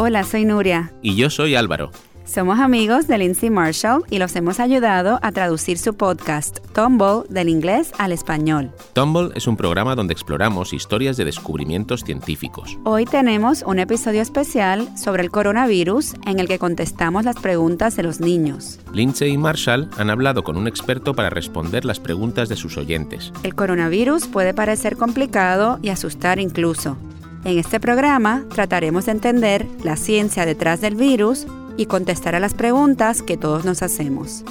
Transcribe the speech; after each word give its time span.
Hola, 0.00 0.22
soy 0.22 0.44
Nuria. 0.44 0.92
Y 1.02 1.16
yo 1.16 1.28
soy 1.28 1.56
Álvaro. 1.56 1.90
Somos 2.24 2.60
amigos 2.60 3.08
de 3.08 3.18
Lindsay 3.18 3.50
Marshall 3.50 4.04
y 4.08 4.20
los 4.20 4.36
hemos 4.36 4.60
ayudado 4.60 5.18
a 5.22 5.32
traducir 5.32 5.76
su 5.76 5.94
podcast, 5.94 6.60
Tumble, 6.72 7.24
del 7.28 7.48
inglés 7.48 7.90
al 7.98 8.12
español. 8.12 8.70
Tumble 8.92 9.30
es 9.34 9.48
un 9.48 9.56
programa 9.56 9.96
donde 9.96 10.12
exploramos 10.12 10.72
historias 10.72 11.16
de 11.16 11.24
descubrimientos 11.24 12.04
científicos. 12.04 12.78
Hoy 12.84 13.06
tenemos 13.06 13.62
un 13.62 13.80
episodio 13.80 14.22
especial 14.22 14.88
sobre 14.96 15.24
el 15.24 15.32
coronavirus 15.32 16.14
en 16.26 16.38
el 16.38 16.46
que 16.46 16.60
contestamos 16.60 17.24
las 17.24 17.40
preguntas 17.40 17.96
de 17.96 18.04
los 18.04 18.20
niños. 18.20 18.78
Lindsay 18.92 19.32
y 19.32 19.36
Marshall 19.36 19.90
han 19.98 20.10
hablado 20.10 20.44
con 20.44 20.56
un 20.56 20.68
experto 20.68 21.12
para 21.14 21.28
responder 21.28 21.84
las 21.84 21.98
preguntas 21.98 22.48
de 22.48 22.54
sus 22.54 22.76
oyentes. 22.76 23.32
El 23.42 23.56
coronavirus 23.56 24.28
puede 24.28 24.54
parecer 24.54 24.96
complicado 24.96 25.80
y 25.82 25.88
asustar 25.88 26.38
incluso. 26.38 26.96
En 27.44 27.58
este 27.58 27.78
programa 27.78 28.44
trataremos 28.52 29.06
de 29.06 29.12
entender 29.12 29.66
la 29.84 29.96
ciencia 29.96 30.44
detrás 30.44 30.80
del 30.80 30.96
virus 30.96 31.46
y 31.76 31.86
contestar 31.86 32.34
a 32.34 32.40
las 32.40 32.54
preguntas 32.54 33.22
que 33.22 33.36
todos 33.36 33.64
nos 33.64 33.82
hacemos. 33.82 34.44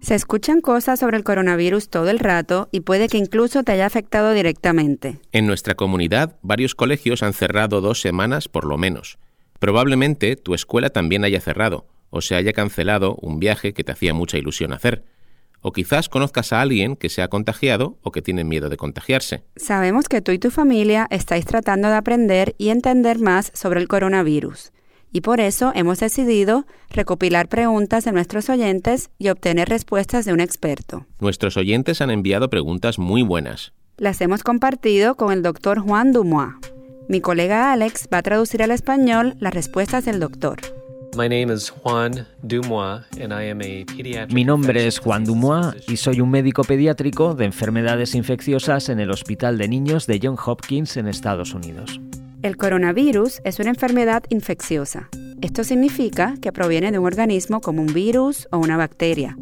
Se 0.00 0.14
escuchan 0.14 0.60
cosas 0.60 0.98
sobre 0.98 1.18
el 1.18 1.24
coronavirus 1.24 1.90
todo 1.90 2.10
el 2.10 2.18
rato 2.18 2.68
y 2.72 2.80
puede 2.80 3.08
que 3.08 3.18
incluso 3.18 3.62
te 3.62 3.72
haya 3.72 3.86
afectado 3.86 4.32
directamente. 4.32 5.20
En 5.30 5.46
nuestra 5.46 5.74
comunidad, 5.74 6.36
varios 6.42 6.74
colegios 6.74 7.22
han 7.22 7.34
cerrado 7.34 7.80
dos 7.80 8.00
semanas 8.00 8.48
por 8.48 8.64
lo 8.64 8.78
menos. 8.78 9.18
Probablemente 9.58 10.36
tu 10.36 10.54
escuela 10.54 10.88
también 10.88 11.22
haya 11.22 11.40
cerrado 11.40 11.86
o 12.08 12.22
se 12.22 12.34
haya 12.34 12.54
cancelado 12.54 13.14
un 13.20 13.38
viaje 13.38 13.72
que 13.74 13.84
te 13.84 13.92
hacía 13.92 14.14
mucha 14.14 14.38
ilusión 14.38 14.72
hacer. 14.72 15.04
O 15.62 15.72
quizás 15.72 16.08
conozcas 16.08 16.52
a 16.52 16.60
alguien 16.60 16.96
que 16.96 17.08
se 17.08 17.22
ha 17.22 17.28
contagiado 17.28 17.98
o 18.02 18.12
que 18.12 18.22
tiene 18.22 18.44
miedo 18.44 18.68
de 18.68 18.76
contagiarse. 18.76 19.44
Sabemos 19.56 20.08
que 20.08 20.22
tú 20.22 20.32
y 20.32 20.38
tu 20.38 20.50
familia 20.50 21.06
estáis 21.10 21.44
tratando 21.44 21.88
de 21.88 21.96
aprender 21.96 22.54
y 22.58 22.70
entender 22.70 23.18
más 23.18 23.52
sobre 23.54 23.80
el 23.80 23.88
coronavirus. 23.88 24.72
Y 25.12 25.22
por 25.22 25.40
eso 25.40 25.72
hemos 25.74 25.98
decidido 25.98 26.66
recopilar 26.88 27.48
preguntas 27.48 28.04
de 28.04 28.12
nuestros 28.12 28.48
oyentes 28.48 29.10
y 29.18 29.28
obtener 29.28 29.68
respuestas 29.68 30.24
de 30.24 30.32
un 30.32 30.40
experto. 30.40 31.06
Nuestros 31.18 31.56
oyentes 31.56 32.00
han 32.00 32.10
enviado 32.10 32.48
preguntas 32.48 32.98
muy 32.98 33.22
buenas. 33.22 33.72
Las 33.96 34.20
hemos 34.20 34.42
compartido 34.42 35.16
con 35.16 35.32
el 35.32 35.42
doctor 35.42 35.80
Juan 35.80 36.12
Dumois. 36.12 36.54
Mi 37.08 37.20
colega 37.20 37.72
Alex 37.72 38.08
va 38.12 38.18
a 38.18 38.22
traducir 38.22 38.62
al 38.62 38.70
español 38.70 39.34
las 39.40 39.52
respuestas 39.52 40.04
del 40.04 40.20
doctor. 40.20 40.60
Mi 44.32 44.44
nombre 44.44 44.86
es 44.86 44.98
Juan 45.00 45.24
Dumois 45.24 45.74
y 45.88 45.96
soy 45.96 46.20
un 46.20 46.30
médico 46.30 46.62
pediátrico 46.62 47.34
de 47.34 47.46
enfermedades 47.46 48.14
infecciosas 48.14 48.88
en 48.88 49.00
el 49.00 49.10
Hospital 49.10 49.58
de 49.58 49.66
Niños 49.66 50.06
de 50.06 50.20
Johns 50.22 50.40
Hopkins 50.46 50.96
en 50.96 51.08
Estados 51.08 51.52
Unidos. 51.52 52.00
El 52.42 52.56
coronavirus 52.56 53.40
es 53.44 53.58
una 53.58 53.70
enfermedad 53.70 54.22
infecciosa. 54.28 55.08
Esto 55.40 55.64
significa 55.64 56.36
que 56.40 56.52
proviene 56.52 56.92
de 56.92 56.98
un 56.98 57.06
organismo 57.06 57.60
como 57.60 57.82
un 57.82 57.92
virus 57.92 58.46
o 58.52 58.58
una 58.58 58.76
bacteria. 58.76 59.36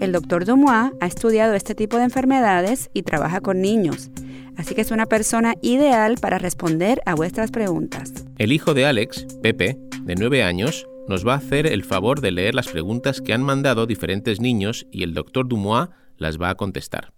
El 0.00 0.10
doctor 0.10 0.44
Dumois 0.44 0.92
ha 1.00 1.06
estudiado 1.06 1.54
este 1.54 1.76
tipo 1.76 1.96
de 1.96 2.04
enfermedades 2.04 2.90
y 2.92 3.02
trabaja 3.02 3.40
con 3.40 3.60
niños, 3.60 4.10
así 4.56 4.74
que 4.74 4.80
es 4.80 4.90
una 4.90 5.06
persona 5.06 5.54
ideal 5.62 6.16
para 6.20 6.38
responder 6.38 7.00
a 7.06 7.14
vuestras 7.14 7.52
preguntas. 7.52 8.12
El 8.36 8.50
hijo 8.50 8.74
de 8.74 8.86
Alex, 8.86 9.26
Pepe, 9.42 9.78
de 10.02 10.14
9 10.16 10.42
años, 10.42 10.86
nos 11.08 11.26
va 11.26 11.34
a 11.34 11.36
hacer 11.36 11.66
el 11.66 11.84
favor 11.84 12.20
de 12.20 12.32
leer 12.32 12.54
las 12.54 12.68
preguntas 12.68 13.20
que 13.20 13.32
han 13.32 13.42
mandado 13.42 13.86
diferentes 13.86 14.40
niños 14.40 14.86
y 14.90 15.02
el 15.02 15.14
doctor 15.14 15.46
Dumois 15.48 15.88
las 16.16 16.40
va 16.40 16.50
a 16.50 16.54
contestar. 16.54 17.12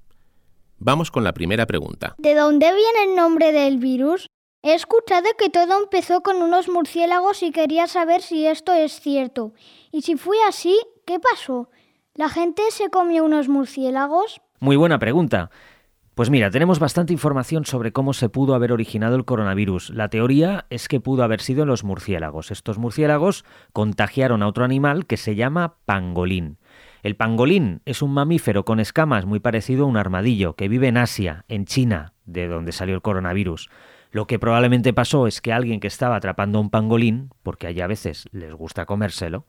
Vamos 0.79 1.11
con 1.11 1.25
la 1.25 1.33
primera 1.33 1.67
pregunta. 1.67 2.15
¿De 2.19 2.35
dónde 2.35 2.67
viene 2.67 3.11
el 3.11 3.17
nombre 3.17 3.53
del 3.53 3.79
virus? 3.79 4.27
He 4.63 4.75
escuchado 4.75 5.29
que 5.39 5.49
todo 5.49 5.81
empezó 5.81 6.23
con 6.23 6.43
unos 6.43 6.69
murciélagos 6.69 7.43
y 7.43 7.53
quería 7.53 7.87
saber 7.87 8.21
si 8.21 8.47
esto 8.47 8.73
es 8.73 9.01
cierto. 9.01 9.53
Y 9.93 10.03
si 10.03 10.17
fue 10.17 10.37
así, 10.49 10.79
¿qué 11.07 11.19
pasó? 11.21 11.71
¿La 12.15 12.29
gente 12.29 12.63
se 12.71 12.91
comió 12.91 13.25
unos 13.25 13.49
murciélagos? 13.49 14.41
Muy 14.59 14.77
buena 14.77 14.99
pregunta. 14.99 15.51
Pues 16.17 16.31
mira, 16.31 16.51
tenemos 16.51 16.79
bastante 16.79 17.13
información 17.13 17.67
sobre 17.67 17.93
cómo 17.93 18.15
se 18.15 18.31
pudo 18.31 18.55
haber 18.55 18.73
originado 18.73 19.17
el 19.17 19.27
coronavirus. 19.27 19.91
La 19.91 20.09
teoría 20.09 20.65
es 20.71 20.89
que 20.89 20.99
pudo 20.99 21.23
haber 21.23 21.43
sido 21.43 21.65
en 21.65 21.69
los 21.69 21.85
murciélagos. 21.85 22.51
Estos 22.51 22.79
murciélagos 22.79 23.45
contagiaron 23.75 24.43
a 24.43 24.47
otro 24.47 24.65
animal 24.65 25.05
que 25.05 25.19
se 25.19 25.35
llama 25.35 25.75
pangolín. 25.85 26.57
El 27.03 27.17
pangolín 27.17 27.83
es 27.85 28.01
un 28.01 28.15
mamífero 28.15 28.65
con 28.65 28.81
escamas 28.81 29.27
muy 29.27 29.41
parecido 29.41 29.85
a 29.85 29.89
un 29.89 29.99
armadillo 29.99 30.55
que 30.55 30.69
vive 30.69 30.89
en 30.89 30.97
Asia, 30.97 31.45
en 31.49 31.67
China, 31.67 32.15
de 32.25 32.49
donde 32.49 32.73
salió 32.73 32.95
el 32.95 33.03
coronavirus. 33.03 33.69
Lo 34.11 34.27
que 34.27 34.39
probablemente 34.39 34.95
pasó 34.95 35.27
es 35.27 35.43
que 35.43 35.53
alguien 35.53 35.81
que 35.81 35.89
estaba 35.89 36.17
atrapando 36.17 36.57
a 36.57 36.63
un 36.63 36.71
pangolín, 36.71 37.29
porque 37.43 37.67
allá 37.67 37.85
a 37.85 37.89
veces 37.89 38.25
les 38.33 38.55
gusta 38.55 38.87
comérselo, 38.87 39.45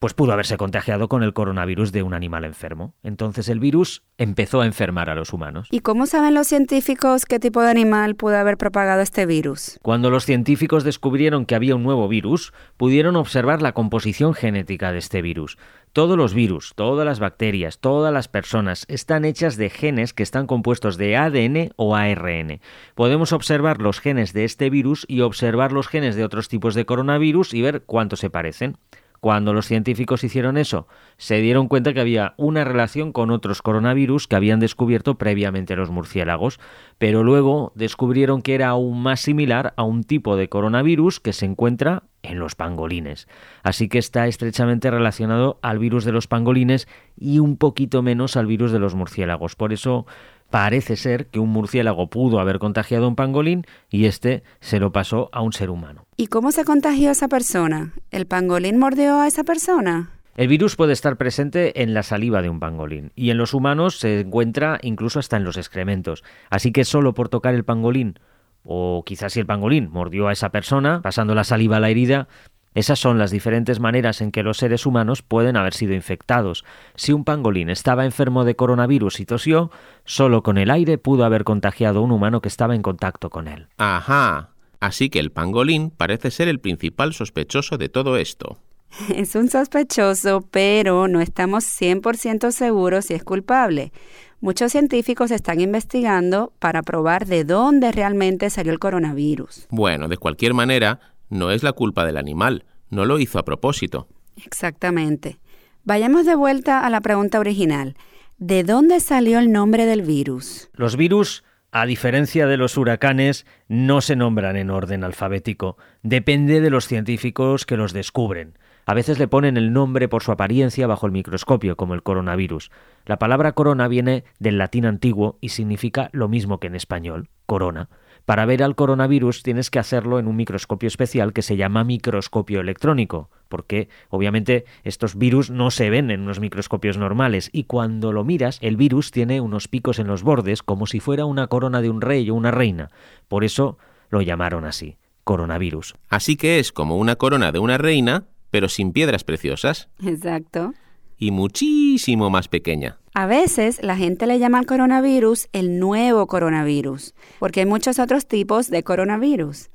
pues 0.00 0.14
pudo 0.14 0.32
haberse 0.32 0.56
contagiado 0.56 1.08
con 1.08 1.22
el 1.22 1.34
coronavirus 1.34 1.92
de 1.92 2.02
un 2.02 2.14
animal 2.14 2.46
enfermo. 2.46 2.94
Entonces 3.02 3.50
el 3.50 3.60
virus 3.60 4.02
empezó 4.16 4.62
a 4.62 4.66
enfermar 4.66 5.10
a 5.10 5.14
los 5.14 5.34
humanos. 5.34 5.68
¿Y 5.70 5.80
cómo 5.80 6.06
saben 6.06 6.32
los 6.32 6.46
científicos 6.46 7.26
qué 7.26 7.38
tipo 7.38 7.60
de 7.60 7.70
animal 7.70 8.16
pudo 8.16 8.38
haber 8.38 8.56
propagado 8.56 9.02
este 9.02 9.26
virus? 9.26 9.78
Cuando 9.82 10.08
los 10.08 10.24
científicos 10.24 10.84
descubrieron 10.84 11.44
que 11.44 11.54
había 11.54 11.76
un 11.76 11.82
nuevo 11.82 12.08
virus, 12.08 12.54
pudieron 12.78 13.14
observar 13.14 13.60
la 13.60 13.72
composición 13.72 14.32
genética 14.32 14.90
de 14.90 14.98
este 14.98 15.20
virus. 15.20 15.58
Todos 15.92 16.16
los 16.16 16.32
virus, 16.32 16.72
todas 16.76 17.04
las 17.04 17.20
bacterias, 17.20 17.78
todas 17.78 18.10
las 18.10 18.28
personas 18.28 18.86
están 18.88 19.26
hechas 19.26 19.58
de 19.58 19.68
genes 19.68 20.14
que 20.14 20.22
están 20.22 20.46
compuestos 20.46 20.96
de 20.96 21.18
ADN 21.18 21.72
o 21.76 21.94
ARN. 21.94 22.60
Podemos 22.94 23.34
observar 23.34 23.82
los 23.82 24.00
genes 24.00 24.32
de 24.32 24.44
este 24.44 24.70
virus 24.70 25.04
y 25.08 25.20
observar 25.20 25.72
los 25.72 25.88
genes 25.88 26.16
de 26.16 26.24
otros 26.24 26.48
tipos 26.48 26.74
de 26.74 26.86
coronavirus 26.86 27.52
y 27.52 27.60
ver 27.60 27.82
cuánto 27.82 28.16
se 28.16 28.30
parecen. 28.30 28.78
Cuando 29.20 29.52
los 29.52 29.66
científicos 29.66 30.24
hicieron 30.24 30.56
eso, 30.56 30.88
se 31.18 31.42
dieron 31.42 31.68
cuenta 31.68 31.92
que 31.92 32.00
había 32.00 32.32
una 32.38 32.64
relación 32.64 33.12
con 33.12 33.30
otros 33.30 33.60
coronavirus 33.60 34.26
que 34.26 34.36
habían 34.36 34.60
descubierto 34.60 35.18
previamente 35.18 35.76
los 35.76 35.90
murciélagos, 35.90 36.58
pero 36.96 37.22
luego 37.22 37.72
descubrieron 37.74 38.40
que 38.40 38.54
era 38.54 38.68
aún 38.68 39.02
más 39.02 39.20
similar 39.20 39.74
a 39.76 39.82
un 39.82 40.04
tipo 40.04 40.36
de 40.36 40.48
coronavirus 40.48 41.20
que 41.20 41.34
se 41.34 41.44
encuentra 41.44 42.04
en 42.22 42.38
los 42.38 42.54
pangolines. 42.54 43.28
Así 43.62 43.88
que 43.88 43.98
está 43.98 44.26
estrechamente 44.26 44.90
relacionado 44.90 45.58
al 45.60 45.78
virus 45.78 46.06
de 46.06 46.12
los 46.12 46.26
pangolines 46.26 46.88
y 47.16 47.40
un 47.40 47.58
poquito 47.58 48.02
menos 48.02 48.36
al 48.36 48.46
virus 48.46 48.72
de 48.72 48.78
los 48.78 48.94
murciélagos. 48.94 49.54
Por 49.54 49.74
eso 49.74 50.06
Parece 50.50 50.96
ser 50.96 51.26
que 51.26 51.38
un 51.38 51.50
murciélago 51.50 52.10
pudo 52.10 52.40
haber 52.40 52.58
contagiado 52.58 53.04
a 53.04 53.08
un 53.08 53.16
pangolín 53.16 53.64
y 53.88 54.06
este 54.06 54.42
se 54.60 54.80
lo 54.80 54.90
pasó 54.92 55.28
a 55.32 55.42
un 55.42 55.52
ser 55.52 55.70
humano. 55.70 56.06
¿Y 56.16 56.26
cómo 56.26 56.50
se 56.50 56.64
contagió 56.64 57.12
esa 57.12 57.28
persona? 57.28 57.94
¿El 58.10 58.26
pangolín 58.26 58.76
mordió 58.76 59.20
a 59.20 59.28
esa 59.28 59.44
persona? 59.44 60.10
El 60.36 60.48
virus 60.48 60.74
puede 60.74 60.92
estar 60.92 61.16
presente 61.16 61.82
en 61.82 61.94
la 61.94 62.02
saliva 62.02 62.42
de 62.42 62.48
un 62.48 62.60
pangolín 62.60 63.12
y 63.14 63.30
en 63.30 63.38
los 63.38 63.54
humanos 63.54 63.98
se 63.98 64.20
encuentra 64.20 64.78
incluso 64.82 65.18
hasta 65.20 65.36
en 65.36 65.44
los 65.44 65.56
excrementos. 65.56 66.24
Así 66.50 66.72
que 66.72 66.84
solo 66.84 67.14
por 67.14 67.28
tocar 67.28 67.54
el 67.54 67.64
pangolín 67.64 68.18
o 68.64 69.04
quizás 69.06 69.32
si 69.32 69.40
el 69.40 69.46
pangolín 69.46 69.88
mordió 69.90 70.28
a 70.28 70.32
esa 70.32 70.50
persona, 70.50 71.00
pasando 71.02 71.34
la 71.34 71.44
saliva 71.44 71.76
a 71.76 71.80
la 71.80 71.90
herida, 71.90 72.28
esas 72.74 73.00
son 73.00 73.18
las 73.18 73.32
diferentes 73.32 73.80
maneras 73.80 74.20
en 74.20 74.30
que 74.30 74.44
los 74.44 74.58
seres 74.58 74.86
humanos 74.86 75.22
pueden 75.22 75.56
haber 75.56 75.74
sido 75.74 75.92
infectados. 75.94 76.64
Si 76.94 77.12
un 77.12 77.24
pangolín 77.24 77.68
estaba 77.68 78.04
enfermo 78.04 78.44
de 78.44 78.54
coronavirus 78.54 79.18
y 79.20 79.26
tosió, 79.26 79.70
solo 80.04 80.42
con 80.42 80.56
el 80.56 80.70
aire 80.70 80.96
pudo 80.96 81.24
haber 81.24 81.42
contagiado 81.42 81.98
a 81.98 82.02
un 82.02 82.12
humano 82.12 82.40
que 82.40 82.48
estaba 82.48 82.76
en 82.76 82.82
contacto 82.82 83.28
con 83.28 83.48
él. 83.48 83.66
Ajá. 83.78 84.50
Así 84.78 85.10
que 85.10 85.18
el 85.18 85.32
pangolín 85.32 85.90
parece 85.90 86.30
ser 86.30 86.48
el 86.48 86.60
principal 86.60 87.12
sospechoso 87.12 87.76
de 87.76 87.88
todo 87.88 88.16
esto. 88.16 88.58
Es 89.14 89.34
un 89.34 89.48
sospechoso, 89.48 90.46
pero 90.50 91.08
no 91.08 91.20
estamos 91.20 91.64
100% 91.64 92.50
seguros 92.50 93.06
si 93.06 93.14
es 93.14 93.24
culpable. 93.24 93.92
Muchos 94.40 94.72
científicos 94.72 95.30
están 95.32 95.60
investigando 95.60 96.52
para 96.58 96.82
probar 96.82 97.26
de 97.26 97.44
dónde 97.44 97.92
realmente 97.92 98.48
salió 98.48 98.72
el 98.72 98.78
coronavirus. 98.78 99.66
Bueno, 99.70 100.08
de 100.08 100.16
cualquier 100.16 100.54
manera, 100.54 100.98
no 101.30 101.50
es 101.50 101.62
la 101.62 101.72
culpa 101.72 102.04
del 102.04 102.18
animal, 102.18 102.64
no 102.90 103.06
lo 103.06 103.18
hizo 103.18 103.38
a 103.38 103.44
propósito. 103.44 104.08
Exactamente. 104.44 105.38
Vayamos 105.84 106.26
de 106.26 106.34
vuelta 106.34 106.84
a 106.84 106.90
la 106.90 107.00
pregunta 107.00 107.40
original. 107.40 107.96
¿De 108.38 108.64
dónde 108.64 109.00
salió 109.00 109.38
el 109.38 109.52
nombre 109.52 109.86
del 109.86 110.02
virus? 110.02 110.70
Los 110.74 110.96
virus, 110.96 111.44
a 111.72 111.86
diferencia 111.86 112.46
de 112.46 112.56
los 112.56 112.76
huracanes, 112.76 113.46
no 113.68 114.00
se 114.00 114.16
nombran 114.16 114.56
en 114.56 114.70
orden 114.70 115.04
alfabético. 115.04 115.76
Depende 116.02 116.60
de 116.60 116.70
los 116.70 116.86
científicos 116.86 117.64
que 117.64 117.76
los 117.76 117.92
descubren. 117.92 118.58
A 118.86 118.94
veces 118.94 119.18
le 119.18 119.28
ponen 119.28 119.56
el 119.56 119.72
nombre 119.72 120.08
por 120.08 120.22
su 120.22 120.32
apariencia 120.32 120.86
bajo 120.86 121.06
el 121.06 121.12
microscopio, 121.12 121.76
como 121.76 121.94
el 121.94 122.02
coronavirus. 122.02 122.70
La 123.06 123.18
palabra 123.18 123.52
corona 123.52 123.88
viene 123.88 124.24
del 124.38 124.58
latín 124.58 124.84
antiguo 124.84 125.38
y 125.40 125.50
significa 125.50 126.08
lo 126.12 126.28
mismo 126.28 126.58
que 126.58 126.66
en 126.66 126.74
español, 126.74 127.28
corona. 127.46 127.88
Para 128.24 128.46
ver 128.46 128.62
al 128.62 128.74
coronavirus 128.74 129.42
tienes 129.42 129.70
que 129.70 129.78
hacerlo 129.78 130.18
en 130.18 130.28
un 130.28 130.36
microscopio 130.36 130.86
especial 130.86 131.32
que 131.32 131.42
se 131.42 131.56
llama 131.56 131.84
microscopio 131.84 132.60
electrónico, 132.60 133.30
porque 133.48 133.88
obviamente 134.08 134.64
estos 134.84 135.16
virus 135.16 135.50
no 135.50 135.70
se 135.70 135.90
ven 135.90 136.10
en 136.10 136.22
unos 136.22 136.40
microscopios 136.40 136.96
normales 136.96 137.50
y 137.52 137.64
cuando 137.64 138.12
lo 138.12 138.24
miras 138.24 138.58
el 138.62 138.76
virus 138.76 139.10
tiene 139.10 139.40
unos 139.40 139.68
picos 139.68 139.98
en 139.98 140.06
los 140.06 140.22
bordes 140.22 140.62
como 140.62 140.86
si 140.86 141.00
fuera 141.00 141.24
una 141.24 141.46
corona 141.48 141.82
de 141.82 141.90
un 141.90 142.00
rey 142.00 142.30
o 142.30 142.34
una 142.34 142.50
reina. 142.50 142.90
Por 143.28 143.44
eso 143.44 143.78
lo 144.10 144.22
llamaron 144.22 144.64
así, 144.64 144.96
coronavirus. 145.24 145.94
Así 146.08 146.36
que 146.36 146.58
es 146.58 146.72
como 146.72 146.96
una 146.96 147.16
corona 147.16 147.52
de 147.52 147.58
una 147.58 147.78
reina, 147.78 148.24
pero 148.50 148.68
sin 148.68 148.92
piedras 148.92 149.24
preciosas. 149.24 149.88
Exacto. 150.04 150.72
Y 151.20 151.30
muchísimo 151.30 152.30
más 152.30 152.48
pequeña. 152.48 152.98
A 153.14 153.26
veces 153.26 153.82
la 153.82 153.94
gente 153.94 154.26
le 154.26 154.38
llama 154.38 154.58
al 154.58 154.66
coronavirus 154.66 155.48
el 155.52 155.78
nuevo 155.78 156.26
coronavirus, 156.26 157.14
porque 157.38 157.60
hay 157.60 157.66
muchos 157.66 157.98
otros 157.98 158.26
tipos 158.26 158.70
de 158.70 158.82
coronavirus. 158.82 159.68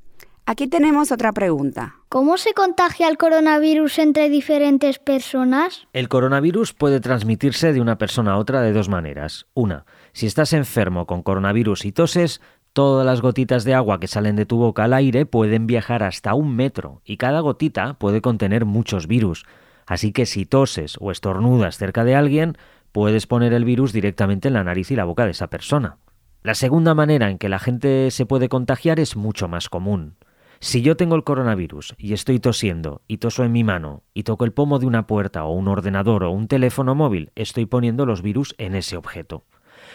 Aquí 0.47 0.67
tenemos 0.67 1.11
otra 1.11 1.31
pregunta. 1.31 1.95
¿Cómo 2.09 2.37
se 2.37 2.53
contagia 2.53 3.09
el 3.09 3.17
coronavirus 3.17 3.99
entre 3.99 4.29
diferentes 4.29 4.99
personas? 4.99 5.87
El 5.91 6.07
coronavirus 6.07 6.73
puede 6.73 6.99
transmitirse 6.99 7.73
de 7.73 7.81
una 7.81 7.97
persona 7.97 8.33
a 8.33 8.37
otra 8.37 8.61
de 8.61 8.71
dos 8.71 8.89
maneras. 8.89 9.47
Una, 9.53 9.85
si 10.13 10.27
estás 10.27 10.53
enfermo 10.53 11.07
con 11.07 11.23
coronavirus 11.23 11.85
y 11.85 11.91
toses, 11.91 12.41
todas 12.73 13.05
las 13.05 13.21
gotitas 13.21 13.63
de 13.63 13.73
agua 13.73 13.99
que 13.99 14.07
salen 14.07 14.35
de 14.35 14.45
tu 14.45 14.57
boca 14.57 14.83
al 14.83 14.93
aire 14.93 15.25
pueden 15.25 15.65
viajar 15.65 16.03
hasta 16.03 16.33
un 16.33 16.55
metro 16.55 17.01
y 17.05 17.17
cada 17.17 17.39
gotita 17.39 17.95
puede 17.99 18.21
contener 18.21 18.65
muchos 18.65 19.07
virus. 19.07 19.45
Así 19.85 20.11
que 20.11 20.25
si 20.25 20.45
toses 20.45 20.97
o 20.99 21.11
estornudas 21.11 21.77
cerca 21.77 22.03
de 22.03 22.15
alguien, 22.15 22.57
puedes 22.91 23.27
poner 23.27 23.53
el 23.53 23.65
virus 23.65 23.93
directamente 23.93 24.47
en 24.47 24.53
la 24.53 24.63
nariz 24.63 24.91
y 24.91 24.95
la 24.95 25.05
boca 25.05 25.25
de 25.25 25.31
esa 25.31 25.47
persona. 25.47 25.97
La 26.43 26.55
segunda 26.55 26.93
manera 26.93 27.29
en 27.29 27.37
que 27.37 27.49
la 27.49 27.59
gente 27.59 28.11
se 28.11 28.25
puede 28.25 28.49
contagiar 28.49 28.99
es 28.99 29.15
mucho 29.15 29.47
más 29.47 29.67
común. 29.67 30.15
Si 30.59 30.81
yo 30.81 30.95
tengo 30.95 31.15
el 31.15 31.23
coronavirus 31.23 31.95
y 31.97 32.13
estoy 32.13 32.39
tosiendo 32.39 33.01
y 33.07 33.17
toso 33.17 33.43
en 33.43 33.51
mi 33.51 33.63
mano 33.63 34.03
y 34.13 34.23
toco 34.23 34.45
el 34.45 34.53
pomo 34.53 34.79
de 34.79 34.85
una 34.85 35.07
puerta 35.07 35.43
o 35.43 35.51
un 35.53 35.67
ordenador 35.67 36.23
o 36.23 36.31
un 36.31 36.47
teléfono 36.47 36.95
móvil, 36.95 37.31
estoy 37.35 37.65
poniendo 37.65 38.05
los 38.05 38.21
virus 38.21 38.55
en 38.57 38.75
ese 38.75 38.95
objeto. 38.95 39.43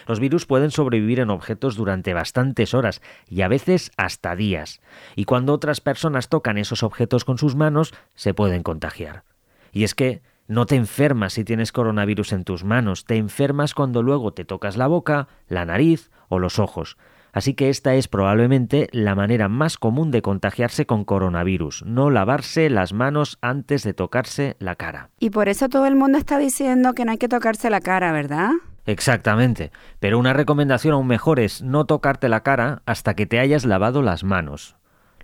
Los 0.06 0.20
virus 0.20 0.46
pueden 0.46 0.70
sobrevivir 0.70 1.20
en 1.20 1.30
objetos 1.30 1.76
durante 1.76 2.14
bastantes 2.14 2.74
horas 2.74 3.00
y 3.28 3.42
a 3.42 3.48
veces 3.48 3.90
hasta 3.96 4.36
días, 4.36 4.80
y 5.16 5.24
cuando 5.24 5.54
otras 5.54 5.80
personas 5.80 6.28
tocan 6.28 6.58
esos 6.58 6.82
objetos 6.82 7.24
con 7.24 7.38
sus 7.38 7.56
manos, 7.56 7.94
se 8.14 8.34
pueden 8.34 8.62
contagiar. 8.62 9.24
Y 9.72 9.84
es 9.84 9.94
que 9.94 10.22
no 10.46 10.66
te 10.66 10.74
enfermas 10.74 11.34
si 11.34 11.44
tienes 11.44 11.70
coronavirus 11.70 12.32
en 12.32 12.44
tus 12.44 12.64
manos, 12.64 13.04
te 13.04 13.16
enfermas 13.16 13.72
cuando 13.72 14.02
luego 14.02 14.32
te 14.32 14.44
tocas 14.44 14.76
la 14.76 14.88
boca, 14.88 15.28
la 15.46 15.64
nariz 15.64 16.10
o 16.28 16.38
los 16.38 16.58
ojos. 16.58 16.96
Así 17.32 17.54
que 17.54 17.68
esta 17.68 17.94
es 17.94 18.08
probablemente 18.08 18.88
la 18.90 19.14
manera 19.14 19.48
más 19.48 19.78
común 19.78 20.10
de 20.10 20.22
contagiarse 20.22 20.86
con 20.86 21.04
coronavirus, 21.04 21.84
no 21.86 22.10
lavarse 22.10 22.68
las 22.70 22.92
manos 22.92 23.38
antes 23.40 23.84
de 23.84 23.94
tocarse 23.94 24.56
la 24.58 24.74
cara. 24.74 25.10
Y 25.20 25.30
por 25.30 25.48
eso 25.48 25.68
todo 25.68 25.86
el 25.86 25.94
mundo 25.94 26.18
está 26.18 26.38
diciendo 26.38 26.94
que 26.94 27.04
no 27.04 27.12
hay 27.12 27.18
que 27.18 27.28
tocarse 27.28 27.70
la 27.70 27.80
cara, 27.80 28.10
¿verdad? 28.10 28.50
Exactamente, 28.86 29.70
pero 30.00 30.18
una 30.18 30.32
recomendación 30.32 30.94
aún 30.94 31.06
mejor 31.06 31.38
es 31.38 31.62
no 31.62 31.84
tocarte 31.84 32.28
la 32.28 32.42
cara 32.42 32.82
hasta 32.86 33.14
que 33.14 33.26
te 33.26 33.38
hayas 33.38 33.64
lavado 33.64 34.02
las 34.02 34.24
manos. 34.24 34.79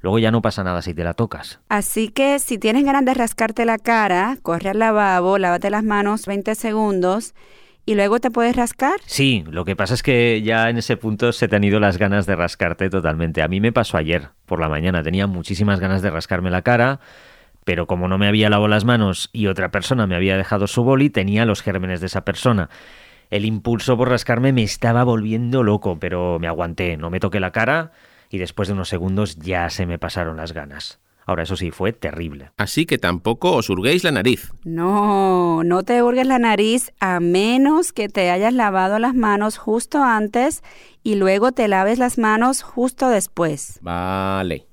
Luego 0.07 0.21
ya 0.21 0.31
no 0.31 0.41
pasa 0.41 0.63
nada 0.63 0.83
si 0.83 0.95
te 0.95 1.03
la 1.03 1.15
tocas. 1.15 1.59
Así 1.69 2.11
que 2.11 2.39
si 2.39 2.59
tienes 2.59 2.85
ganas 2.85 3.05
de 3.05 3.13
rascarte 3.13 3.65
la 3.65 3.77
cara, 3.77 4.39
corre 4.41 4.71
al 4.71 4.79
lavabo, 4.79 5.37
lávate 5.37 5.69
las 5.69 5.83
manos 5.83 6.27
20 6.27 6.55
segundos 6.55 7.35
¿Y 7.85 7.97
luego 7.97 8.21
te 8.21 8.31
puedes 8.31 8.55
rascar? 8.55 9.01
Sí, 9.07 9.43
lo 9.51 9.65
que 9.65 9.75
pasa 9.75 9.95
es 9.95 10.05
que 10.05 10.43
ya 10.43 10.71
en 10.71 10.77
ese 10.77 10.97
punto 10.97 11.33
se 11.33 11.49
te 11.49 11.57
han 11.57 11.65
ido 11.65 11.81
las 11.81 11.99
ganas 11.99 12.25
de 12.25 12.37
rascarte 12.37 12.89
totalmente. 12.89 13.43
A 13.43 13.49
mí 13.49 13.61
me 13.61 13.73
pasó 13.73 13.97
ayer 13.97 14.29
por 14.45 14.61
la 14.61 14.69
mañana, 14.69 15.03
tenía 15.03 15.27
muchísimas 15.27 15.81
ganas 15.81 16.03
de 16.03 16.11
rascarme 16.11 16.51
la 16.51 16.63
cara, 16.63 17.01
pero 17.65 17.89
como 17.89 18.07
no 18.07 18.17
me 18.17 18.29
había 18.29 18.49
lavado 18.49 18.69
las 18.69 18.85
manos 18.85 19.29
y 19.33 19.49
otra 19.49 19.73
persona 19.73 20.07
me 20.07 20.15
había 20.15 20.37
dejado 20.37 20.69
su 20.69 20.85
boli, 20.85 21.11
tenía 21.11 21.47
los 21.47 21.63
gérmenes 21.63 21.99
de 21.99 22.07
esa 22.07 22.25
persona. 22.25 22.71
El 23.31 23.45
impulso 23.45 23.97
por 23.97 24.09
rascarme 24.09 24.53
me 24.53 24.63
estaba 24.63 25.03
volviendo 25.03 25.65
loco, 25.65 25.99
pero 25.99 26.39
me 26.39 26.47
aguanté, 26.47 26.97
no 26.97 27.11
me 27.11 27.19
toqué 27.19 27.41
la 27.41 27.51
cara 27.51 27.91
y 28.31 28.39
después 28.39 28.69
de 28.69 28.75
unos 28.75 28.89
segundos 28.89 29.37
ya 29.37 29.71
se 29.71 29.87
me 29.87 29.99
pasaron 29.99 30.37
las 30.37 30.53
ganas. 30.53 31.01
Ahora, 31.29 31.43
eso 31.43 31.57
sí, 31.57 31.73
fue 31.73 31.93
terrible. 31.93 32.53
Así 32.57 32.87
que 32.87 32.99
tampoco 32.99 33.53
os 33.53 33.69
hurguéis 33.69 34.05
la 34.05 34.13
nariz. 34.13 34.53
No, 34.65 35.65
no 35.65 35.83
te 35.83 36.01
hurgues 36.01 36.27
la 36.27 36.39
nariz 36.39 36.93
a 37.01 37.19
menos 37.19 37.93
que 37.93 38.09
te 38.09 38.31
hayas 38.31 38.53
lavado 38.53 39.01
las 39.01 39.15
manos 39.15 39.59
justo 39.59 40.05
antes 40.05 40.63
y 41.03 41.17
luego 41.17 41.51
te 41.51 41.67
laves 41.67 41.99
las 41.99 42.17
manos 42.17 42.63
justo 42.63 43.09
después. 43.09 43.81
Vale. 43.83 44.69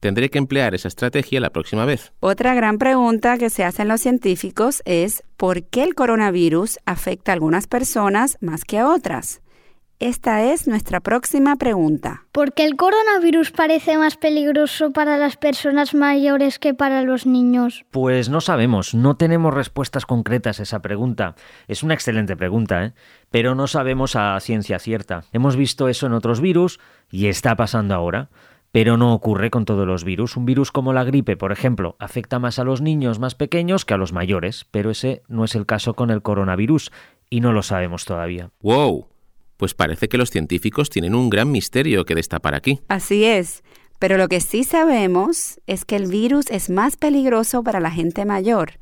Tendré 0.00 0.30
que 0.30 0.38
emplear 0.38 0.74
esa 0.74 0.88
estrategia 0.88 1.40
la 1.40 1.50
próxima 1.50 1.84
vez. 1.84 2.12
Otra 2.18 2.54
gran 2.54 2.78
pregunta 2.78 3.38
que 3.38 3.50
se 3.50 3.64
hacen 3.64 3.86
los 3.86 4.00
científicos 4.00 4.82
es 4.84 5.22
¿por 5.36 5.62
qué 5.64 5.84
el 5.84 5.94
coronavirus 5.94 6.78
afecta 6.86 7.30
a 7.30 7.34
algunas 7.34 7.68
personas 7.68 8.36
más 8.40 8.64
que 8.64 8.78
a 8.78 8.88
otras? 8.88 9.42
Esta 10.00 10.44
es 10.44 10.68
nuestra 10.68 11.00
próxima 11.00 11.56
pregunta. 11.56 12.24
¿Por 12.30 12.52
qué 12.52 12.64
el 12.64 12.76
coronavirus 12.76 13.50
parece 13.50 13.98
más 13.98 14.16
peligroso 14.16 14.92
para 14.92 15.18
las 15.18 15.36
personas 15.36 15.92
mayores 15.92 16.60
que 16.60 16.72
para 16.72 17.02
los 17.02 17.26
niños? 17.26 17.84
Pues 17.90 18.28
no 18.28 18.40
sabemos, 18.40 18.94
no 18.94 19.16
tenemos 19.16 19.52
respuestas 19.52 20.06
concretas 20.06 20.60
a 20.60 20.62
esa 20.62 20.82
pregunta. 20.82 21.34
Es 21.66 21.82
una 21.82 21.94
excelente 21.94 22.36
pregunta, 22.36 22.84
¿eh? 22.84 22.92
pero 23.32 23.56
no 23.56 23.66
sabemos 23.66 24.14
a 24.14 24.38
ciencia 24.38 24.78
cierta. 24.78 25.24
Hemos 25.32 25.56
visto 25.56 25.88
eso 25.88 26.06
en 26.06 26.12
otros 26.12 26.40
virus 26.40 26.78
y 27.10 27.26
está 27.26 27.56
pasando 27.56 27.92
ahora. 27.96 28.30
Pero 28.70 28.98
no 28.98 29.14
ocurre 29.14 29.50
con 29.50 29.64
todos 29.64 29.86
los 29.86 30.04
virus. 30.04 30.36
Un 30.36 30.44
virus 30.44 30.70
como 30.70 30.92
la 30.92 31.02
gripe, 31.02 31.38
por 31.38 31.52
ejemplo, 31.52 31.96
afecta 31.98 32.38
más 32.38 32.58
a 32.58 32.64
los 32.64 32.82
niños 32.82 33.18
más 33.18 33.34
pequeños 33.34 33.86
que 33.86 33.94
a 33.94 33.96
los 33.96 34.12
mayores, 34.12 34.66
pero 34.70 34.90
ese 34.90 35.22
no 35.26 35.44
es 35.44 35.54
el 35.54 35.64
caso 35.64 35.94
con 35.94 36.10
el 36.10 36.20
coronavirus 36.20 36.92
y 37.30 37.40
no 37.40 37.52
lo 37.52 37.62
sabemos 37.62 38.04
todavía. 38.04 38.50
¡Wow! 38.60 39.08
Pues 39.58 39.74
parece 39.74 40.08
que 40.08 40.16
los 40.16 40.30
científicos 40.30 40.88
tienen 40.88 41.16
un 41.16 41.28
gran 41.30 41.50
misterio 41.50 42.04
que 42.04 42.14
destapar 42.14 42.54
aquí. 42.54 42.80
Así 42.86 43.24
es, 43.24 43.64
pero 43.98 44.16
lo 44.16 44.28
que 44.28 44.40
sí 44.40 44.62
sabemos 44.62 45.60
es 45.66 45.84
que 45.84 45.96
el 45.96 46.06
virus 46.06 46.48
es 46.50 46.70
más 46.70 46.96
peligroso 46.96 47.64
para 47.64 47.80
la 47.80 47.90
gente 47.90 48.24
mayor. 48.24 48.74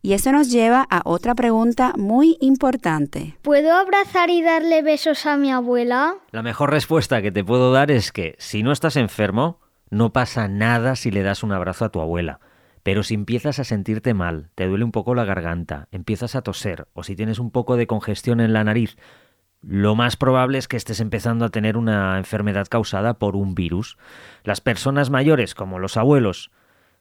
Y 0.00 0.14
eso 0.14 0.32
nos 0.32 0.50
lleva 0.50 0.86
a 0.88 1.02
otra 1.04 1.34
pregunta 1.34 1.92
muy 1.98 2.38
importante. 2.40 3.36
¿Puedo 3.42 3.74
abrazar 3.74 4.30
y 4.30 4.40
darle 4.40 4.80
besos 4.80 5.26
a 5.26 5.36
mi 5.36 5.52
abuela? 5.52 6.14
La 6.30 6.42
mejor 6.42 6.70
respuesta 6.70 7.20
que 7.20 7.30
te 7.30 7.44
puedo 7.44 7.70
dar 7.70 7.90
es 7.90 8.10
que 8.10 8.34
si 8.38 8.62
no 8.62 8.72
estás 8.72 8.96
enfermo, 8.96 9.60
no 9.90 10.14
pasa 10.14 10.48
nada 10.48 10.96
si 10.96 11.10
le 11.10 11.22
das 11.22 11.42
un 11.42 11.52
abrazo 11.52 11.84
a 11.84 11.90
tu 11.90 12.00
abuela. 12.00 12.40
Pero 12.82 13.02
si 13.02 13.14
empiezas 13.14 13.58
a 13.58 13.64
sentirte 13.64 14.14
mal, 14.14 14.48
te 14.54 14.66
duele 14.66 14.82
un 14.82 14.92
poco 14.92 15.14
la 15.14 15.24
garganta, 15.24 15.88
empiezas 15.92 16.34
a 16.34 16.42
toser 16.42 16.88
o 16.94 17.04
si 17.04 17.14
tienes 17.14 17.38
un 17.38 17.50
poco 17.50 17.76
de 17.76 17.86
congestión 17.86 18.40
en 18.40 18.54
la 18.54 18.64
nariz, 18.64 18.96
lo 19.62 19.94
más 19.94 20.16
probable 20.16 20.58
es 20.58 20.66
que 20.66 20.76
estés 20.76 21.00
empezando 21.00 21.44
a 21.44 21.50
tener 21.50 21.76
una 21.76 22.18
enfermedad 22.18 22.66
causada 22.68 23.14
por 23.14 23.36
un 23.36 23.54
virus. 23.54 23.96
Las 24.42 24.60
personas 24.60 25.10
mayores, 25.10 25.54
como 25.54 25.78
los 25.78 25.96
abuelos, 25.96 26.50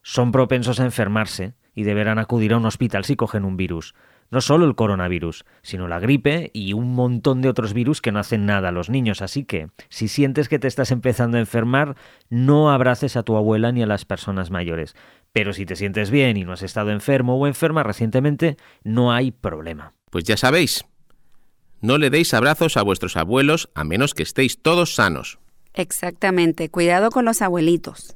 son 0.03 0.31
propensos 0.31 0.79
a 0.79 0.85
enfermarse 0.85 1.53
y 1.73 1.83
deberán 1.83 2.19
acudir 2.19 2.53
a 2.53 2.57
un 2.57 2.65
hospital 2.65 3.05
si 3.05 3.15
cogen 3.15 3.45
un 3.45 3.57
virus. 3.57 3.95
No 4.29 4.39
solo 4.39 4.65
el 4.65 4.75
coronavirus, 4.75 5.43
sino 5.61 5.87
la 5.87 5.99
gripe 5.99 6.51
y 6.53 6.73
un 6.73 6.93
montón 6.93 7.41
de 7.41 7.49
otros 7.49 7.73
virus 7.73 7.99
que 7.99 8.13
no 8.13 8.19
hacen 8.19 8.45
nada 8.45 8.69
a 8.69 8.71
los 8.71 8.89
niños. 8.89 9.21
Así 9.21 9.43
que, 9.43 9.67
si 9.89 10.07
sientes 10.07 10.47
que 10.47 10.59
te 10.59 10.67
estás 10.67 10.91
empezando 10.91 11.37
a 11.37 11.41
enfermar, 11.41 11.95
no 12.29 12.71
abraces 12.71 13.17
a 13.17 13.23
tu 13.23 13.35
abuela 13.35 13.71
ni 13.71 13.83
a 13.83 13.87
las 13.87 14.05
personas 14.05 14.49
mayores. 14.49 14.95
Pero 15.33 15.51
si 15.51 15.65
te 15.65 15.75
sientes 15.75 16.11
bien 16.11 16.37
y 16.37 16.45
no 16.45 16.53
has 16.53 16.61
estado 16.61 16.91
enfermo 16.91 17.37
o 17.37 17.47
enferma 17.47 17.83
recientemente, 17.83 18.55
no 18.83 19.11
hay 19.11 19.31
problema. 19.31 19.93
Pues 20.09 20.23
ya 20.23 20.37
sabéis, 20.37 20.85
no 21.81 21.97
le 21.97 22.09
deis 22.09 22.33
abrazos 22.33 22.77
a 22.77 22.83
vuestros 22.83 23.17
abuelos 23.17 23.69
a 23.75 23.83
menos 23.83 24.13
que 24.13 24.23
estéis 24.23 24.61
todos 24.61 24.95
sanos. 24.95 25.39
Exactamente, 25.73 26.69
cuidado 26.69 27.09
con 27.09 27.25
los 27.25 27.41
abuelitos. 27.41 28.15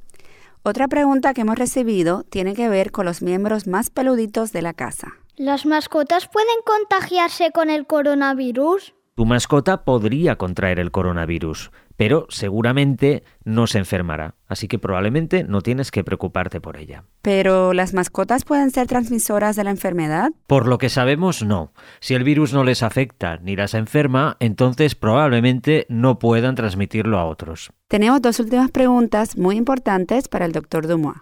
Otra 0.62 0.88
pregunta 0.88 1.32
que 1.32 1.42
hemos 1.42 1.58
recibido 1.58 2.24
tiene 2.24 2.54
que 2.54 2.68
ver 2.68 2.90
con 2.90 3.06
los 3.06 3.22
miembros 3.22 3.66
más 3.66 3.90
peluditos 3.90 4.52
de 4.52 4.62
la 4.62 4.72
casa. 4.72 5.14
¿Las 5.36 5.66
mascotas 5.66 6.28
pueden 6.28 6.56
contagiarse 6.64 7.52
con 7.52 7.70
el 7.70 7.86
coronavirus? 7.86 8.94
Tu 9.14 9.24
mascota 9.24 9.84
podría 9.84 10.36
contraer 10.36 10.78
el 10.78 10.90
coronavirus, 10.90 11.70
pero 11.96 12.26
seguramente 12.28 13.24
no 13.44 13.66
se 13.66 13.78
enfermará, 13.78 14.34
así 14.48 14.68
que 14.68 14.78
probablemente 14.78 15.44
no 15.44 15.62
tienes 15.62 15.90
que 15.90 16.04
preocuparte 16.04 16.60
por 16.60 16.76
ella. 16.76 17.04
¿Pero 17.22 17.72
las 17.72 17.94
mascotas 17.94 18.44
pueden 18.44 18.70
ser 18.70 18.86
transmisoras 18.86 19.56
de 19.56 19.64
la 19.64 19.70
enfermedad? 19.70 20.30
Por 20.46 20.66
lo 20.66 20.78
que 20.78 20.88
sabemos, 20.88 21.42
no. 21.42 21.72
Si 22.00 22.14
el 22.14 22.24
virus 22.24 22.52
no 22.52 22.64
les 22.64 22.82
afecta 22.82 23.38
ni 23.38 23.56
las 23.56 23.74
enferma, 23.74 24.36
entonces 24.40 24.94
probablemente 24.94 25.86
no 25.88 26.18
puedan 26.18 26.54
transmitirlo 26.54 27.18
a 27.18 27.26
otros. 27.26 27.72
Tenemos 27.88 28.20
dos 28.22 28.40
últimas 28.40 28.70
preguntas 28.70 29.36
muy 29.36 29.56
importantes 29.56 30.28
para 30.28 30.44
el 30.44 30.52
doctor 30.52 30.86
Dumois. 30.86 31.18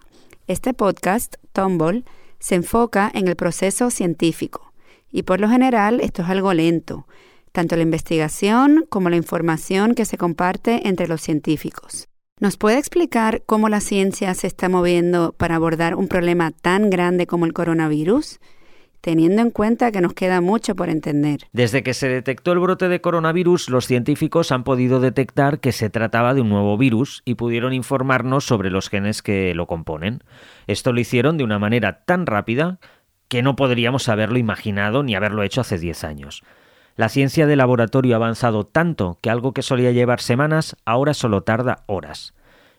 Este 0.46 0.74
podcast, 0.74 1.36
Tomboll, 1.52 2.04
se 2.38 2.56
enfoca 2.56 3.10
en 3.14 3.28
el 3.28 3.36
proceso 3.36 3.90
científico 3.90 4.72
y 5.10 5.22
por 5.22 5.40
lo 5.40 5.48
general 5.48 6.00
esto 6.00 6.22
es 6.22 6.28
algo 6.28 6.52
lento 6.52 7.06
tanto 7.54 7.76
la 7.76 7.82
investigación 7.82 8.84
como 8.88 9.10
la 9.10 9.16
información 9.16 9.94
que 9.94 10.04
se 10.04 10.18
comparte 10.18 10.88
entre 10.88 11.06
los 11.06 11.20
científicos. 11.20 12.08
¿Nos 12.40 12.56
puede 12.56 12.78
explicar 12.78 13.44
cómo 13.46 13.68
la 13.68 13.80
ciencia 13.80 14.34
se 14.34 14.48
está 14.48 14.68
moviendo 14.68 15.32
para 15.38 15.54
abordar 15.54 15.94
un 15.94 16.08
problema 16.08 16.50
tan 16.50 16.90
grande 16.90 17.28
como 17.28 17.46
el 17.46 17.52
coronavirus? 17.52 18.40
teniendo 19.00 19.42
en 19.42 19.50
cuenta 19.50 19.92
que 19.92 20.00
nos 20.00 20.14
queda 20.14 20.40
mucho 20.40 20.74
por 20.74 20.88
entender. 20.88 21.40
Desde 21.52 21.82
que 21.82 21.92
se 21.92 22.08
detectó 22.08 22.52
el 22.52 22.58
brote 22.58 22.88
de 22.88 23.02
coronavirus, 23.02 23.68
los 23.68 23.86
científicos 23.86 24.50
han 24.50 24.64
podido 24.64 24.98
detectar 24.98 25.60
que 25.60 25.72
se 25.72 25.90
trataba 25.90 26.32
de 26.32 26.40
un 26.40 26.48
nuevo 26.48 26.78
virus 26.78 27.20
y 27.26 27.34
pudieron 27.34 27.74
informarnos 27.74 28.46
sobre 28.46 28.70
los 28.70 28.88
genes 28.88 29.20
que 29.20 29.54
lo 29.54 29.66
componen. 29.66 30.24
Esto 30.66 30.94
lo 30.94 31.00
hicieron 31.00 31.36
de 31.36 31.44
una 31.44 31.58
manera 31.58 32.02
tan 32.06 32.24
rápida 32.24 32.78
que 33.28 33.42
no 33.42 33.56
podríamos 33.56 34.08
haberlo 34.08 34.38
imaginado 34.38 35.02
ni 35.02 35.14
haberlo 35.14 35.42
hecho 35.42 35.60
hace 35.60 35.76
10 35.76 36.02
años. 36.04 36.42
La 36.96 37.08
ciencia 37.08 37.48
de 37.48 37.56
laboratorio 37.56 38.14
ha 38.14 38.16
avanzado 38.16 38.64
tanto 38.64 39.18
que 39.20 39.28
algo 39.28 39.52
que 39.52 39.62
solía 39.62 39.90
llevar 39.90 40.20
semanas 40.20 40.76
ahora 40.84 41.12
solo 41.12 41.42
tarda 41.42 41.82
horas. 41.86 42.34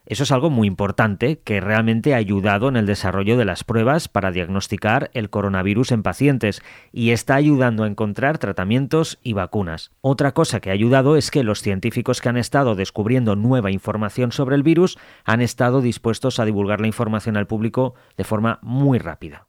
Eso 0.05 0.23
es 0.23 0.31
algo 0.31 0.49
muy 0.49 0.67
importante 0.67 1.39
que 1.39 1.59
realmente 1.59 2.13
ha 2.13 2.17
ayudado 2.17 2.69
en 2.69 2.77
el 2.77 2.85
desarrollo 2.85 3.37
de 3.37 3.43
las 3.43 3.63
pruebas 3.63 4.07
para 4.07 4.31
diagnosticar 4.31 5.09
el 5.13 5.29
coronavirus 5.29 5.91
en 5.91 6.03
pacientes 6.03 6.61
y 6.93 7.09
está 7.09 7.35
ayudando 7.35 7.83
a 7.83 7.87
encontrar 7.87 8.37
tratamientos 8.37 9.19
y 9.23 9.33
vacunas. 9.33 9.91
Otra 10.01 10.33
cosa 10.33 10.59
que 10.59 10.69
ha 10.69 10.73
ayudado 10.73 11.17
es 11.17 11.31
que 11.31 11.43
los 11.43 11.61
científicos 11.61 12.21
que 12.21 12.29
han 12.29 12.37
estado 12.37 12.75
descubriendo 12.75 13.35
nueva 13.35 13.71
información 13.71 14.31
sobre 14.31 14.55
el 14.55 14.63
virus 14.63 14.97
han 15.25 15.41
estado 15.41 15.81
dispuestos 15.81 16.39
a 16.39 16.45
divulgar 16.45 16.79
la 16.79 16.87
información 16.87 17.35
al 17.35 17.47
público 17.47 17.95
de 18.15 18.23
forma 18.23 18.59
muy 18.61 18.99
rápida. 18.99 19.47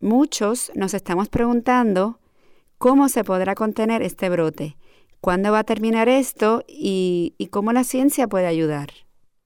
Muchos 0.00 0.70
nos 0.74 0.92
estamos 0.92 1.30
preguntando 1.30 2.20
cómo 2.78 3.08
se 3.08 3.24
podrá 3.24 3.54
contener 3.54 4.02
este 4.02 4.28
brote, 4.28 4.76
cuándo 5.20 5.52
va 5.52 5.60
a 5.60 5.64
terminar 5.64 6.08
esto 6.08 6.64
y, 6.68 7.34
cómo 7.50 7.72
la 7.72 7.84
ciencia 7.84 8.28
puede 8.28 8.46
ayudar. 8.46 8.90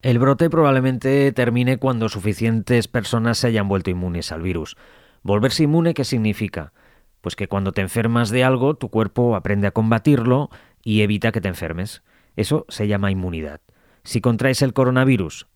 El 0.02 0.18
brote 0.18 0.50
probablemente 0.50 1.32
termine 1.32 1.78
cuando 1.78 2.08
suficientes 2.08 2.88
personas 2.88 3.38
se 3.38 3.49
hayan 3.49 3.68
vuelto 3.68 3.90
inmunes 3.90 4.32
al 4.32 4.42
virus. 4.42 4.76
¿Volverse 5.23 5.64
inmune 5.64 5.94
qué 5.94 6.04
significa? 6.04 6.73
Pues 7.20 7.37
que 7.37 7.49
cuando 7.49 7.73
te 7.73 7.80
enfermas 7.80 8.30
de 8.30 8.44
algo, 8.44 8.75
tu 8.75 8.90
cuerpo 8.90 9.35
aprende 9.35 9.66
a 9.66 9.73
combatirlo 9.73 10.50
y 10.82 11.02
evita 11.02 11.32
que 11.32 11.40
te 11.40 11.49
enfermes. 11.49 12.02
Eso 12.37 12.64
se 12.68 12.87
llama 12.87 13.11
inmunidad. 13.11 13.61
Si 14.04 14.20
contraes 14.20 14.62
el 14.62 14.73
coronavirus 14.73 15.49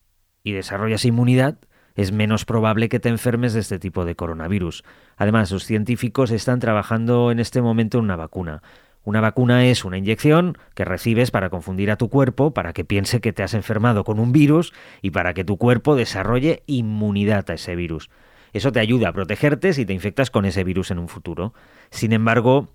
y 0.42 0.52
desarrollas 0.52 1.04
inmunidad, 1.04 1.58
es 1.94 2.12
menos 2.12 2.44
probable 2.44 2.88
que 2.88 3.00
te 3.00 3.08
enfermes 3.08 3.52
de 3.52 3.60
este 3.60 3.78
tipo 3.78 4.04
de 4.04 4.16
coronavirus. 4.16 4.84
Además, 5.16 5.50
los 5.50 5.64
científicos 5.64 6.30
están 6.30 6.60
trabajando 6.60 7.30
en 7.30 7.38
este 7.38 7.62
momento 7.62 7.98
en 7.98 8.04
una 8.04 8.16
vacuna. 8.16 8.62
Una 9.04 9.20
vacuna 9.20 9.66
es 9.66 9.84
una 9.84 9.98
inyección 9.98 10.56
que 10.74 10.84
recibes 10.84 11.32
para 11.32 11.50
confundir 11.50 11.90
a 11.90 11.96
tu 11.96 12.08
cuerpo, 12.08 12.52
para 12.52 12.72
que 12.72 12.84
piense 12.84 13.20
que 13.20 13.32
te 13.32 13.42
has 13.42 13.54
enfermado 13.54 14.04
con 14.04 14.20
un 14.20 14.30
virus 14.30 14.72
y 15.00 15.10
para 15.10 15.34
que 15.34 15.44
tu 15.44 15.56
cuerpo 15.56 15.96
desarrolle 15.96 16.62
inmunidad 16.66 17.50
a 17.50 17.54
ese 17.54 17.74
virus. 17.74 18.10
Eso 18.52 18.70
te 18.70 18.80
ayuda 18.80 19.08
a 19.08 19.12
protegerte 19.12 19.72
si 19.72 19.84
te 19.84 19.92
infectas 19.92 20.30
con 20.30 20.44
ese 20.44 20.62
virus 20.62 20.90
en 20.92 20.98
un 20.98 21.08
futuro. 21.08 21.52
Sin 21.90 22.12
embargo, 22.12 22.68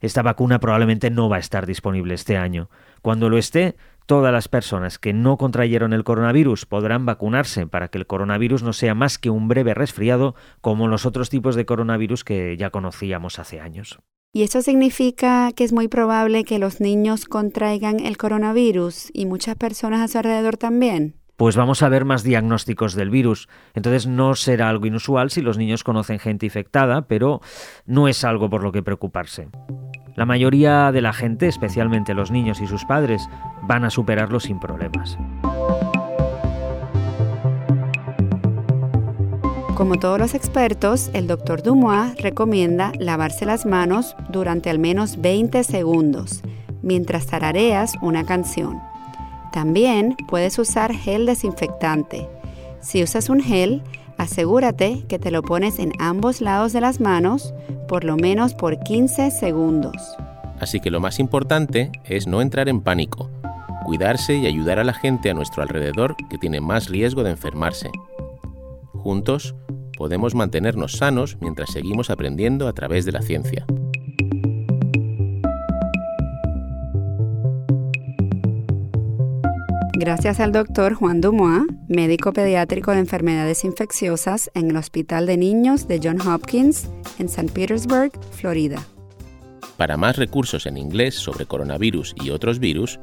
esta 0.00 0.22
vacuna 0.22 0.58
probablemente 0.58 1.10
no 1.10 1.28
va 1.28 1.36
a 1.36 1.40
estar 1.40 1.66
disponible 1.66 2.14
este 2.14 2.36
año. 2.36 2.70
Cuando 3.02 3.28
lo 3.28 3.36
esté, 3.36 3.76
todas 4.06 4.32
las 4.32 4.48
personas 4.48 4.98
que 4.98 5.12
no 5.12 5.36
contrayeron 5.36 5.92
el 5.92 6.04
coronavirus 6.04 6.66
podrán 6.66 7.06
vacunarse 7.06 7.66
para 7.66 7.88
que 7.88 7.98
el 7.98 8.06
coronavirus 8.06 8.62
no 8.62 8.72
sea 8.72 8.94
más 8.94 9.18
que 9.18 9.30
un 9.30 9.48
breve 9.48 9.74
resfriado 9.74 10.34
como 10.60 10.88
los 10.88 11.06
otros 11.06 11.30
tipos 11.30 11.54
de 11.54 11.66
coronavirus 11.66 12.24
que 12.24 12.56
ya 12.56 12.70
conocíamos 12.70 13.38
hace 13.38 13.60
años. 13.60 13.98
Y 14.32 14.42
eso 14.42 14.62
significa 14.62 15.52
que 15.54 15.62
es 15.62 15.72
muy 15.72 15.86
probable 15.86 16.42
que 16.44 16.58
los 16.58 16.80
niños 16.80 17.24
contraigan 17.24 18.00
el 18.00 18.16
coronavirus 18.16 19.10
y 19.12 19.26
muchas 19.26 19.54
personas 19.54 20.00
a 20.00 20.08
su 20.08 20.18
alrededor 20.18 20.56
también. 20.56 21.14
Pues 21.36 21.56
vamos 21.56 21.82
a 21.82 21.88
ver 21.88 22.04
más 22.04 22.22
diagnósticos 22.22 22.94
del 22.94 23.10
virus. 23.10 23.48
Entonces 23.74 24.06
no 24.06 24.34
será 24.34 24.68
algo 24.68 24.86
inusual 24.86 25.30
si 25.30 25.40
los 25.40 25.58
niños 25.58 25.84
conocen 25.84 26.18
gente 26.18 26.46
infectada, 26.46 27.02
pero 27.02 27.40
no 27.86 28.08
es 28.08 28.24
algo 28.24 28.50
por 28.50 28.62
lo 28.62 28.72
que 28.72 28.82
preocuparse. 28.82 29.48
La 30.14 30.26
mayoría 30.26 30.92
de 30.92 31.00
la 31.00 31.12
gente, 31.12 31.48
especialmente 31.48 32.14
los 32.14 32.30
niños 32.30 32.60
y 32.60 32.66
sus 32.66 32.84
padres, 32.84 33.28
van 33.62 33.84
a 33.84 33.90
superarlo 33.90 34.38
sin 34.38 34.60
problemas. 34.60 35.18
Como 39.74 39.96
todos 39.98 40.20
los 40.20 40.34
expertos, 40.34 41.10
el 41.14 41.26
Dr. 41.26 41.62
Dumois 41.62 42.16
recomienda 42.22 42.92
lavarse 43.00 43.44
las 43.44 43.66
manos 43.66 44.14
durante 44.28 44.70
al 44.70 44.78
menos 44.78 45.20
20 45.20 45.64
segundos 45.64 46.42
mientras 46.84 47.26
tarareas 47.26 47.94
una 48.00 48.24
canción. 48.24 48.80
También 49.52 50.16
puedes 50.28 50.58
usar 50.58 50.94
gel 50.94 51.26
desinfectante. 51.26 52.28
Si 52.80 53.02
usas 53.02 53.28
un 53.28 53.40
gel, 53.40 53.82
asegúrate 54.18 55.04
que 55.08 55.18
te 55.18 55.30
lo 55.30 55.42
pones 55.42 55.78
en 55.78 55.92
ambos 55.98 56.40
lados 56.40 56.72
de 56.72 56.80
las 56.80 57.00
manos 57.00 57.54
por 57.86 58.04
lo 58.04 58.16
menos 58.16 58.54
por 58.54 58.78
15 58.78 59.30
segundos. 59.30 60.16
Así 60.60 60.80
que 60.80 60.90
lo 60.90 61.00
más 61.00 61.18
importante 61.18 61.90
es 62.04 62.26
no 62.26 62.40
entrar 62.40 62.68
en 62.68 62.80
pánico, 62.80 63.30
cuidarse 63.84 64.36
y 64.36 64.46
ayudar 64.46 64.78
a 64.78 64.84
la 64.84 64.94
gente 64.94 65.30
a 65.30 65.34
nuestro 65.34 65.62
alrededor 65.62 66.16
que 66.28 66.38
tiene 66.38 66.60
más 66.60 66.88
riesgo 66.88 67.22
de 67.22 67.30
enfermarse. 67.30 67.90
Juntos 68.92 69.54
podemos 69.96 70.34
mantenernos 70.34 70.92
sanos 70.92 71.36
mientras 71.40 71.70
seguimos 71.70 72.10
aprendiendo 72.10 72.68
a 72.68 72.72
través 72.72 73.04
de 73.04 73.12
la 73.12 73.22
ciencia. 73.22 73.66
Gracias 79.96 80.40
al 80.40 80.50
doctor 80.50 80.94
Juan 80.94 81.20
Dumois, 81.20 81.62
médico 81.86 82.32
pediátrico 82.32 82.90
de 82.90 82.98
enfermedades 82.98 83.64
infecciosas 83.64 84.50
en 84.54 84.70
el 84.70 84.76
Hospital 84.76 85.26
de 85.26 85.36
Niños 85.36 85.86
de 85.86 86.00
John 86.02 86.20
Hopkins 86.20 86.88
en 87.20 87.26
St. 87.26 87.52
Petersburg, 87.52 88.10
Florida. 88.32 88.84
Para 89.76 89.96
más 89.96 90.16
recursos 90.16 90.66
en 90.66 90.78
inglés 90.78 91.14
sobre 91.14 91.46
coronavirus 91.46 92.12
y 92.20 92.30
otros 92.30 92.58
virus, 92.58 92.98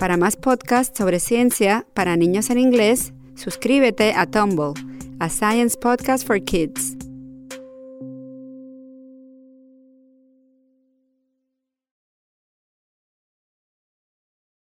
Para 0.00 0.16
más 0.16 0.34
podcasts 0.34 0.98
sobre 0.98 1.20
ciencia 1.20 1.86
para 1.94 2.16
niños 2.16 2.50
en 2.50 2.58
inglés, 2.58 3.12
suscríbete 3.36 4.14
a 4.14 4.26
Tumble, 4.26 4.74
a 5.20 5.28
Science 5.28 5.78
Podcast 5.78 6.26
for 6.26 6.42
Kids. 6.42 7.01